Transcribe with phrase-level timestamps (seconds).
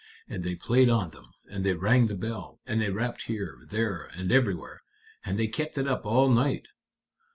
[0.27, 4.05] And they played on them, and they rang the bell, and they rapped here, there,
[4.15, 4.81] and everywhere.
[5.23, 6.69] And they kept it up all night."